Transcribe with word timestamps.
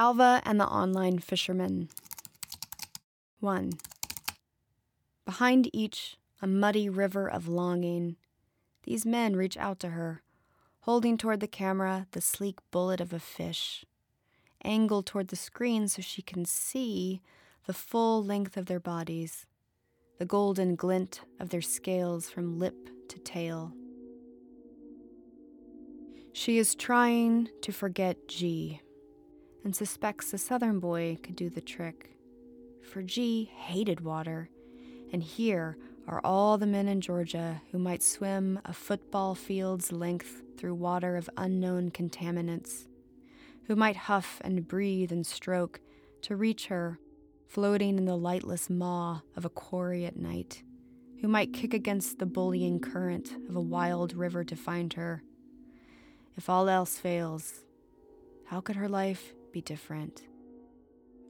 Alva 0.00 0.40
and 0.46 0.58
the 0.58 0.66
Online 0.66 1.18
Fishermen. 1.18 1.90
1. 3.40 3.72
Behind 5.26 5.68
each, 5.74 6.16
a 6.40 6.46
muddy 6.46 6.88
river 6.88 7.30
of 7.30 7.48
longing. 7.48 8.16
These 8.84 9.04
men 9.04 9.36
reach 9.36 9.58
out 9.58 9.78
to 9.80 9.90
her, 9.90 10.22
holding 10.80 11.18
toward 11.18 11.40
the 11.40 11.46
camera 11.46 12.06
the 12.12 12.22
sleek 12.22 12.60
bullet 12.70 12.98
of 12.98 13.12
a 13.12 13.18
fish, 13.18 13.84
angled 14.64 15.04
toward 15.04 15.28
the 15.28 15.36
screen 15.36 15.86
so 15.86 16.00
she 16.00 16.22
can 16.22 16.46
see 16.46 17.20
the 17.66 17.74
full 17.74 18.24
length 18.24 18.56
of 18.56 18.64
their 18.64 18.80
bodies, 18.80 19.44
the 20.18 20.24
golden 20.24 20.76
glint 20.76 21.20
of 21.38 21.50
their 21.50 21.60
scales 21.60 22.30
from 22.30 22.58
lip 22.58 22.88
to 23.10 23.18
tail. 23.18 23.74
She 26.32 26.56
is 26.56 26.74
trying 26.74 27.50
to 27.60 27.70
forget 27.70 28.28
G 28.28 28.80
and 29.64 29.74
suspects 29.74 30.30
the 30.30 30.38
southern 30.38 30.80
boy 30.80 31.18
could 31.22 31.36
do 31.36 31.48
the 31.50 31.60
trick. 31.60 32.16
For 32.82 33.02
G 33.02 33.44
hated 33.44 34.00
water, 34.00 34.50
and 35.12 35.22
here 35.22 35.76
are 36.08 36.20
all 36.24 36.58
the 36.58 36.66
men 36.66 36.88
in 36.88 37.00
Georgia 37.00 37.62
who 37.70 37.78
might 37.78 38.02
swim 38.02 38.58
a 38.64 38.72
football 38.72 39.34
field's 39.34 39.92
length 39.92 40.42
through 40.56 40.74
water 40.74 41.16
of 41.16 41.30
unknown 41.36 41.90
contaminants, 41.90 42.86
who 43.66 43.76
might 43.76 43.96
huff 43.96 44.40
and 44.42 44.66
breathe 44.66 45.12
and 45.12 45.26
stroke 45.26 45.80
to 46.22 46.36
reach 46.36 46.66
her, 46.66 46.98
floating 47.46 47.98
in 47.98 48.04
the 48.04 48.16
lightless 48.16 48.68
maw 48.68 49.20
of 49.36 49.44
a 49.44 49.50
quarry 49.50 50.04
at 50.04 50.16
night, 50.16 50.62
who 51.20 51.28
might 51.28 51.52
kick 51.52 51.74
against 51.74 52.18
the 52.18 52.26
bullying 52.26 52.80
current 52.80 53.32
of 53.48 53.54
a 53.56 53.60
wild 53.60 54.14
river 54.14 54.42
to 54.42 54.56
find 54.56 54.94
her. 54.94 55.22
If 56.36 56.48
all 56.48 56.68
else 56.68 56.98
fails, 56.98 57.64
how 58.46 58.60
could 58.60 58.76
her 58.76 58.88
life 58.88 59.34
be 59.52 59.60
different? 59.60 60.22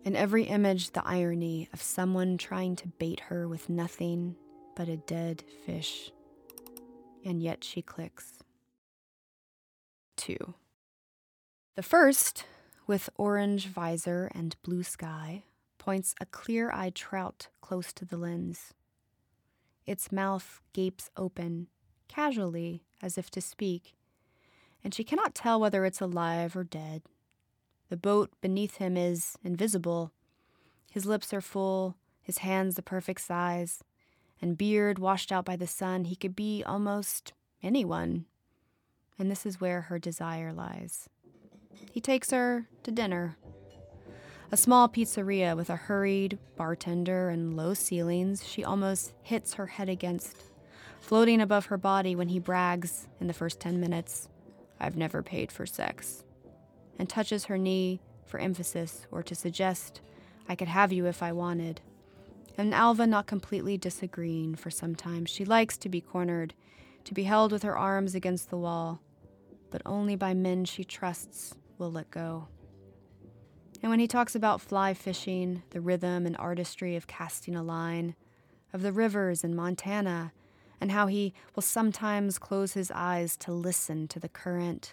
In 0.05 0.17
every 0.17 0.45
image, 0.45 0.91
the 0.91 1.07
irony 1.07 1.69
of 1.73 1.83
someone 1.83 2.39
trying 2.39 2.77
to 2.77 2.89
bait 2.89 3.21
her 3.29 3.47
with 3.47 3.69
nothing 3.69 4.37
but 4.75 4.89
a 4.89 4.97
dead 4.97 5.45
fish. 5.67 6.11
And 7.25 7.43
yet 7.43 7.63
she 7.65 7.83
clicks. 7.83 8.39
2. 10.17 10.55
The 11.77 11.83
first, 11.83 12.45
with 12.87 13.11
orange 13.17 13.67
visor 13.67 14.31
and 14.35 14.57
blue 14.63 14.83
sky, 14.83 15.45
points 15.79 16.15
a 16.21 16.27
clear 16.27 16.71
eyed 16.73 16.95
trout 16.95 17.49
close 17.61 17.93
to 17.95 18.05
the 18.05 18.17
lens. 18.17 18.75
Its 19.87 20.13
mouth 20.13 20.61
gapes 20.73 21.11
open, 21.17 21.69
casually, 22.09 22.85
as 23.03 23.17
if 23.19 23.31
to 23.31 23.41
speak, 23.41 23.95
and 24.83 24.95
she 24.95 25.05
cannot 25.05 25.35
tell 25.35 25.61
whether 25.61 25.85
it's 25.85 26.01
alive 26.01 26.57
or 26.57 26.65
dead. 26.65 27.03
The 27.91 27.97
boat 27.97 28.31
beneath 28.41 28.77
him 28.77 28.97
is 28.97 29.37
invisible. 29.43 30.13
His 30.91 31.07
lips 31.07 31.35
are 31.35 31.41
full, 31.41 31.97
his 32.23 32.39
hands 32.39 32.77
the 32.77 32.83
perfect 32.83 33.21
size, 33.21 33.83
and 34.41 34.57
beard 34.57 35.01
washed 35.01 35.33
out 35.33 35.45
by 35.45 35.57
the 35.57 35.67
sun. 35.67 36.05
He 36.05 36.15
could 36.15 36.37
be 36.37 36.63
almost 36.65 37.33
anyone. 37.63 38.27
And 39.19 39.29
this 39.31 39.45
is 39.45 39.61
where 39.61 39.83
her 39.83 39.99
desire 39.99 40.53
lies. 40.53 41.09
He 41.93 42.01
takes 42.01 42.31
her 42.31 42.69
to 42.85 42.93
dinner. 42.93 43.37
A 44.53 44.57
small 44.57 44.89
pizzeria 44.89 45.57
with 45.57 45.69
a 45.69 45.77
hurried 45.77 46.39
bartender 46.57 47.29
and 47.29 47.57
low 47.57 47.75
ceilings 47.75 48.47
she 48.47 48.65
almost 48.65 49.13
hits 49.23 49.55
her 49.55 49.67
head 49.67 49.89
against, 49.89 50.37
floating 51.01 51.41
above 51.41 51.67
her 51.67 51.79
body 51.79 52.15
when 52.15 52.29
he 52.29 52.39
brags 52.39 53.09
in 53.21 53.27
the 53.27 53.33
first 53.33 53.59
10 53.61 53.81
minutes, 53.81 54.29
I've 54.79 54.97
never 54.97 55.23
paid 55.23 55.53
for 55.53 55.67
sex, 55.67 56.25
and 57.01 57.09
touches 57.09 57.47
her 57.47 57.57
knee 57.57 57.99
for 58.27 58.39
emphasis 58.39 59.07
or 59.11 59.23
to 59.23 59.35
suggest, 59.35 60.03
I 60.47 60.55
could 60.55 60.69
have 60.69 60.93
you 60.93 61.07
if 61.07 61.23
I 61.23 61.33
wanted. 61.33 61.81
And 62.59 62.75
Alva 62.75 63.07
not 63.07 63.27
completely 63.27 63.79
disagreeing 63.79 64.55
for 64.55 64.71
some 64.71 64.95
time. 64.95 65.25
She 65.25 65.47
likes 65.47 65.79
to 65.79 65.89
be 65.89 66.03
cornered, 66.03 66.53
to 67.05 67.15
be 67.15 67.23
held 67.23 67.53
with 67.53 67.63
her 67.63 67.77
arms 67.77 68.15
against 68.15 68.51
the 68.51 68.59
wall, 68.59 69.01
but 69.71 69.81
only 69.87 70.15
by 70.15 70.35
men 70.35 70.67
she 70.67 70.85
trusts 70.85 71.55
will 71.79 71.91
let 71.91 72.11
go. 72.11 72.49
And 73.83 73.89
when 73.89 73.99
he 73.99 74.07
talks 74.07 74.35
about 74.35 74.61
fly 74.61 74.93
fishing, 74.93 75.63
the 75.71 75.81
rhythm 75.81 76.27
and 76.27 76.37
artistry 76.37 76.97
of 76.97 77.07
casting 77.07 77.57
a 77.57 77.63
line, 77.63 78.15
of 78.75 78.83
the 78.83 78.93
rivers 78.93 79.43
in 79.43 79.57
Montana, 79.57 80.35
and 80.83 80.93
how 80.93 81.07
he 81.07 81.33
will 81.55 81.63
sometimes 81.63 82.39
close 82.39 82.75
his 82.75 82.93
eyes 82.95 83.39
to 83.39 83.53
listen 83.53 84.07
to 84.09 84.21
the 84.21 84.29
current, 84.29 84.93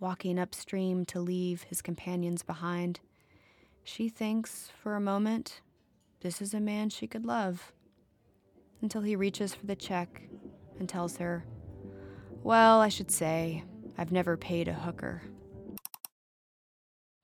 walking 0.00 0.38
upstream 0.38 1.04
to 1.06 1.20
leave 1.20 1.62
his 1.62 1.82
companions 1.82 2.42
behind, 2.42 3.00
she 3.84 4.08
thinks 4.08 4.70
for 4.82 4.96
a 4.96 5.00
moment 5.00 5.60
this 6.20 6.42
is 6.42 6.54
a 6.54 6.60
man 6.60 6.90
she 6.90 7.06
could 7.06 7.24
love. 7.24 7.72
Until 8.82 9.02
he 9.02 9.16
reaches 9.16 9.54
for 9.54 9.66
the 9.66 9.76
check 9.76 10.22
and 10.78 10.88
tells 10.88 11.16
her, 11.18 11.44
Well, 12.42 12.80
I 12.80 12.88
should 12.88 13.10
say, 13.10 13.64
I've 13.96 14.12
never 14.12 14.36
paid 14.36 14.68
a 14.68 14.74
hooker. 14.74 15.22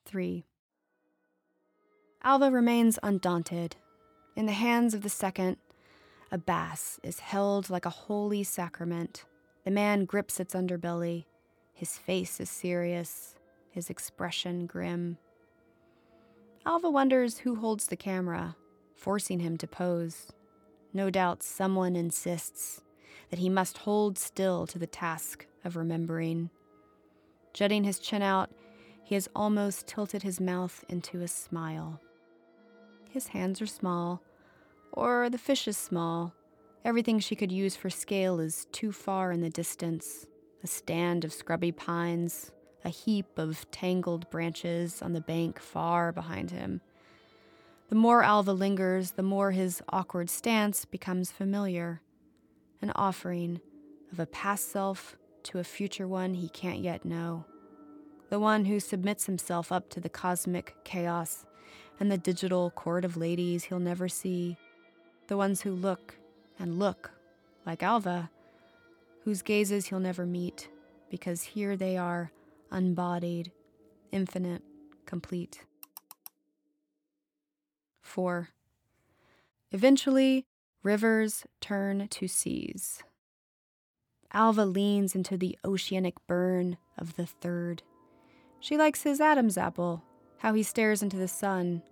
3. 0.07 0.45
Alva 2.23 2.51
remains 2.51 2.99
undaunted. 3.03 3.77
In 4.37 4.47
the 4.47 4.53
hands 4.53 4.95
of 4.95 5.03
the 5.03 5.09
second, 5.09 5.57
a 6.31 6.39
bass 6.39 7.01
is 7.03 7.21
held 7.21 7.69
like 7.69 7.85
a 7.85 7.91
holy 7.91 8.45
sacrament. 8.45 9.25
The 9.65 9.71
man 9.71 10.05
grips 10.05 10.39
its 10.41 10.55
underbelly. 10.55 11.27
His 11.73 11.99
face 11.99 12.41
is 12.41 12.51
serious, 12.51 13.35
his 13.71 13.91
expression 13.91 14.67
grim. 14.67 15.19
Alva 16.65 16.91
wonders 16.91 17.39
who 17.39 17.57
holds 17.57 17.87
the 17.87 17.97
camera, 17.97 18.57
forcing 18.95 19.41
him 19.41 19.57
to 19.57 19.67
pose. 19.67 20.33
No 20.93 21.11
doubt 21.11 21.43
someone 21.43 21.97
insists 21.97 22.83
that 23.31 23.39
he 23.39 23.49
must 23.49 23.79
hold 23.79 24.19
still 24.19 24.67
to 24.67 24.79
the 24.79 24.87
task 24.87 25.47
of 25.65 25.77
remembering. 25.77 26.51
Jutting 27.53 27.85
his 27.85 27.99
chin 27.99 28.23
out, 28.23 28.51
he 29.03 29.15
has 29.15 29.29
almost 29.35 29.87
tilted 29.87 30.23
his 30.23 30.41
mouth 30.41 30.85
into 30.89 31.23
a 31.23 31.29
smile. 31.29 32.01
His 33.11 33.29
hands 33.29 33.61
are 33.61 33.67
small, 33.67 34.23
or 34.93 35.29
the 35.29 35.39
fish 35.39 35.67
is 35.67 35.77
small. 35.77 36.35
Everything 36.85 37.19
she 37.19 37.37
could 37.37 37.53
use 37.53 37.75
for 37.75 37.91
scale 37.91 38.39
is 38.39 38.67
too 38.73 38.93
far 38.93 39.33
in 39.33 39.41
the 39.41 39.51
distance 39.51 40.27
a 40.63 40.67
stand 40.67 41.25
of 41.25 41.33
scrubby 41.33 41.73
pines, 41.73 42.53
a 42.85 42.89
heap 42.89 43.39
of 43.39 43.71
tangled 43.71 44.29
branches 44.31 45.03
on 45.03 45.13
the 45.13 45.21
bank 45.21 45.59
far 45.59 46.13
behind 46.13 46.51
him. 46.51 46.81
The 47.89 47.95
more 47.97 48.23
Alva 48.23 48.53
lingers, 48.53 49.13
the 49.13 49.23
more 49.23 49.51
his 49.51 49.83
awkward 49.89 50.31
stance 50.31 50.85
becomes 50.85 51.31
familiar, 51.31 52.01
an 52.81 52.93
offering 52.95 53.61
of 54.11 54.19
a 54.19 54.27
past 54.27 54.71
self 54.71 55.17
to 55.45 55.59
a 55.59 55.65
future 55.65 56.09
one 56.09 56.35
he 56.35 56.49
can't 56.49 56.79
yet 56.79 57.05
know, 57.05 57.45
the 58.31 58.41
one 58.41 58.65
who 58.65 58.81
submits 58.81 59.27
himself 59.27 59.71
up 59.71 59.89
to 59.91 60.01
the 60.01 60.09
cosmic 60.09 60.75
chaos 60.85 61.45
and 62.01 62.11
the 62.11 62.19
digital 62.19 62.71
court 62.71 63.05
of 63.05 63.17
ladies 63.17 63.65
he'll 63.65 63.79
never 63.79 64.09
see, 64.09 64.57
the 65.27 65.37
ones 65.37 65.63
who 65.63 65.73
look 65.73 66.15
and 66.59 66.79
look 66.79 67.11
like 67.67 67.83
Alva, 67.83 68.31
whose 69.25 69.43
gazes 69.43 69.87
he'll 69.87 70.01
never 70.01 70.27
meet, 70.27 70.69
because 71.11 71.43
here 71.43 71.77
they 71.77 71.97
are, 71.97 72.33
unbodied, 72.71 73.53
infinite, 74.11 74.63
complete. 75.07 75.65
4. 78.01 78.49
Eventually, 79.71 80.45
rivers 80.83 81.45
turn 81.61 82.09
to 82.09 82.29
seas. 82.29 83.03
Alva 84.33 84.65
leans 84.65 85.15
into 85.15 85.37
the 85.37 85.59
oceanic 85.65 86.15
burn 86.27 86.79
of 86.99 87.17
the 87.17 87.27
third. 87.27 87.83
She 88.61 88.77
likes 88.77 89.03
his 89.03 89.21
Adam's 89.21 89.59
apple, 89.59 90.03
how 90.39 90.55
he 90.55 90.63
stares 90.63 91.03
into 91.03 91.17
the 91.17 91.29
sun. 91.29 91.83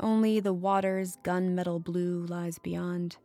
Only 0.00 0.40
the 0.40 0.52
water's 0.52 1.16
gunmetal 1.24 1.82
blue 1.82 2.26
lies 2.26 2.58
beyond. 2.58 3.16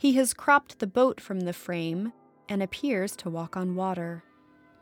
He 0.00 0.14
has 0.14 0.32
cropped 0.32 0.78
the 0.78 0.86
boat 0.86 1.20
from 1.20 1.40
the 1.40 1.52
frame 1.52 2.14
and 2.48 2.62
appears 2.62 3.14
to 3.16 3.28
walk 3.28 3.54
on 3.54 3.74
water. 3.74 4.24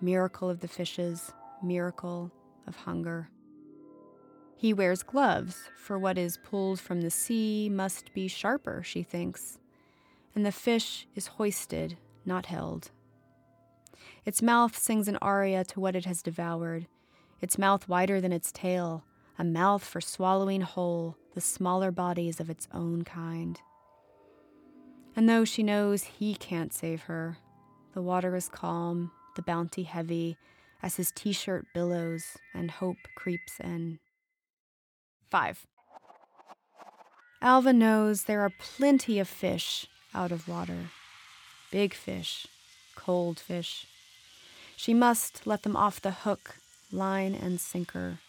Miracle 0.01 0.49
of 0.49 0.61
the 0.61 0.69
fishes, 0.69 1.33
miracle 1.61 2.31
of 2.69 2.77
hunger. 2.77 3.29
He 4.57 4.73
wears 4.73 5.03
gloves, 5.03 5.71
for 5.77 5.99
what 5.99 6.19
is 6.19 6.39
pulled 6.45 6.79
from 6.79 7.01
the 7.01 7.11
sea 7.11 7.69
must 7.69 8.15
be 8.15 8.29
sharper, 8.29 8.85
she 8.85 9.03
thinks, 9.03 9.59
and 10.37 10.47
the 10.47 10.53
fish 10.53 11.09
is 11.17 11.27
hoisted, 11.27 11.97
not 12.25 12.47
held. 12.47 12.93
Its 14.25 14.41
mouth 14.41 14.79
sings 14.79 15.09
an 15.09 15.19
aria 15.21 15.65
to 15.65 15.81
what 15.81 15.97
it 15.97 16.05
has 16.05 16.23
devoured, 16.23 16.87
its 17.41 17.59
mouth 17.59 17.89
wider 17.89 18.21
than 18.21 18.33
its 18.33 18.53
tail, 18.53 19.03
a 19.37 19.43
mouth 19.43 19.83
for 19.83 20.01
swallowing 20.01 20.61
whole 20.61 21.17
the 21.35 21.41
smaller 21.41 21.91
bodies 21.91 22.39
of 22.39 22.49
its 22.49 22.69
own 22.73 23.03
kind. 23.03 23.61
And 25.17 25.29
though 25.29 25.45
she 25.45 25.63
knows 25.63 26.05
he 26.05 26.35
can't 26.35 26.73
save 26.73 27.03
her, 27.03 27.39
the 27.95 28.03
water 28.03 28.37
is 28.37 28.49
calm, 28.49 29.11
the 29.37 29.43
bounty 29.43 29.83
heavy, 29.85 30.37
as 30.83 30.97
his 30.97 31.11
t 31.11 31.33
shirt 31.33 31.67
billows 31.75 32.37
and 32.55 32.71
hope 32.71 32.99
creeps 33.17 33.59
in. 33.61 33.99
5. 35.31 35.67
Alva 37.43 37.73
knows 37.73 38.25
there 38.25 38.41
are 38.41 38.53
plenty 38.59 39.19
of 39.19 39.29
fish 39.29 39.87
out 40.15 40.33
of 40.33 40.49
water 40.49 40.91
big 41.71 41.95
fish, 41.95 42.47
cold 42.95 43.39
fish. 43.39 43.87
She 44.77 44.95
must 44.95 45.47
let 45.47 45.63
them 45.63 45.77
off 45.77 46.01
the 46.01 46.11
hook, 46.11 46.57
line 46.91 47.35
and 47.35 47.61
sinker. 47.61 48.21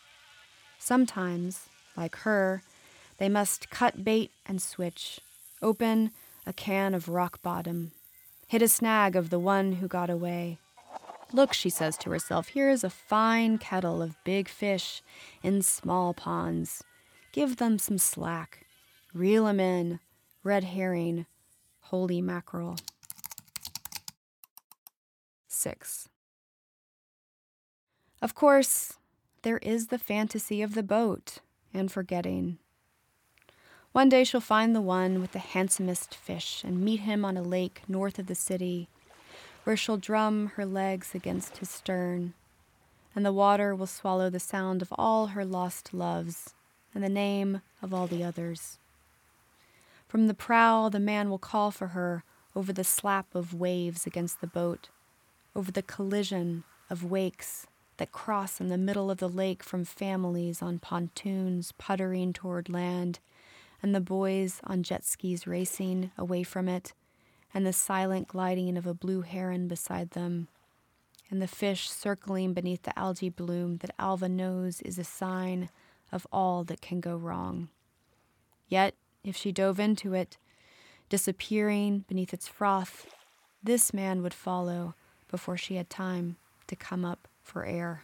Sometimes, 0.77 1.67
like 1.95 2.17
her, 2.17 2.63
they 3.17 3.29
must 3.29 3.69
cut 3.69 4.03
bait 4.03 4.31
and 4.45 4.61
switch, 4.61 5.19
open 5.61 6.11
a 6.45 6.53
can 6.53 6.93
of 6.93 7.09
rock 7.09 7.41
bottom, 7.41 7.91
hit 8.47 8.61
a 8.61 8.67
snag 8.67 9.15
of 9.15 9.29
the 9.29 9.39
one 9.39 9.73
who 9.73 9.87
got 9.87 10.09
away. 10.09 10.57
Look, 11.31 11.53
she 11.53 11.69
says 11.69 11.97
to 11.99 12.09
herself, 12.09 12.49
here 12.49 12.69
is 12.69 12.83
a 12.83 12.89
fine 12.89 13.57
kettle 13.59 14.01
of 14.01 14.23
big 14.23 14.47
fish 14.47 15.03
in 15.43 15.61
small 15.61 16.13
ponds. 16.13 16.83
Give 17.31 17.57
them 17.57 17.77
some 17.77 17.99
slack. 17.99 18.65
Reel 19.13 19.45
'em 19.47 19.59
in. 19.59 19.99
Red 20.43 20.63
herring, 20.63 21.25
holy 21.81 22.21
mackerel. 22.21 22.77
6. 25.47 26.07
Of 28.21 28.33
course, 28.33 28.93
there 29.43 29.57
is 29.57 29.87
the 29.87 29.99
fantasy 29.99 30.61
of 30.61 30.73
the 30.73 30.83
boat 30.83 31.39
and 31.73 31.91
forgetting. 31.91 32.57
One 33.91 34.07
day 34.07 34.23
she'll 34.23 34.39
find 34.39 34.75
the 34.75 34.81
one 34.81 35.19
with 35.19 35.31
the 35.31 35.39
handsomest 35.39 36.13
fish 36.13 36.63
and 36.63 36.81
meet 36.81 36.99
him 37.01 37.25
on 37.25 37.35
a 37.37 37.41
lake 37.41 37.81
north 37.87 38.19
of 38.19 38.27
the 38.27 38.35
city, 38.35 38.87
where 39.63 39.75
she'll 39.75 39.97
drum 39.97 40.51
her 40.55 40.65
legs 40.65 41.15
against 41.15 41.57
his 41.57 41.69
stern, 41.69 42.33
and 43.15 43.25
the 43.25 43.33
water 43.33 43.73
will 43.73 43.87
swallow 43.87 44.29
the 44.29 44.39
sound 44.39 44.83
of 44.83 44.93
all 44.97 45.27
her 45.27 45.43
lost 45.43 45.93
loves 45.93 46.53
and 46.93 47.03
the 47.03 47.09
name 47.09 47.61
of 47.81 47.93
all 47.93 48.05
the 48.05 48.23
others. 48.23 48.77
From 50.07 50.27
the 50.27 50.33
prow, 50.33 50.89
the 50.89 50.99
man 50.99 51.29
will 51.29 51.39
call 51.39 51.71
for 51.71 51.87
her 51.87 52.23
over 52.55 52.71
the 52.71 52.83
slap 52.83 53.33
of 53.33 53.53
waves 53.53 54.05
against 54.05 54.39
the 54.39 54.47
boat, 54.47 54.89
over 55.55 55.71
the 55.71 55.81
collision 55.81 56.63
of 56.89 57.03
wakes 57.03 57.67
that 57.97 58.11
cross 58.11 58.61
in 58.61 58.69
the 58.69 58.77
middle 58.77 59.11
of 59.11 59.17
the 59.17 59.29
lake 59.29 59.63
from 59.63 59.83
families 59.83 60.61
on 60.61 60.79
pontoons 60.79 61.73
puttering 61.73 62.33
toward 62.33 62.69
land, 62.69 63.19
and 63.81 63.95
the 63.95 64.01
boys 64.01 64.59
on 64.63 64.83
jet 64.83 65.05
skis 65.05 65.47
racing 65.47 66.11
away 66.17 66.43
from 66.43 66.67
it, 66.67 66.93
and 67.53 67.65
the 67.65 67.73
silent 67.73 68.27
gliding 68.27 68.77
of 68.77 68.85
a 68.85 68.93
blue 68.93 69.21
heron 69.21 69.67
beside 69.67 70.11
them, 70.11 70.47
and 71.29 71.41
the 71.41 71.47
fish 71.47 71.89
circling 71.89 72.53
beneath 72.53 72.83
the 72.83 72.97
algae 72.97 73.29
bloom 73.29 73.77
that 73.77 73.93
Alva 73.99 74.27
knows 74.27 74.81
is 74.81 74.97
a 74.97 75.03
sign 75.03 75.69
of 76.11 76.27
all 76.31 76.63
that 76.63 76.81
can 76.81 76.99
go 76.99 77.15
wrong. 77.15 77.69
Yet, 78.67 78.95
if 79.23 79.35
she 79.35 79.51
dove 79.51 79.79
into 79.79 80.13
it, 80.13 80.37
disappearing 81.07 82.05
beneath 82.07 82.33
its 82.33 82.47
froth, 82.47 83.07
this 83.63 83.93
man 83.93 84.21
would 84.21 84.33
follow 84.33 84.95
before 85.29 85.57
she 85.57 85.75
had 85.75 85.89
time 85.89 86.37
to 86.67 86.75
come 86.75 87.03
up 87.03 87.27
for 87.41 87.65
air. 87.65 88.03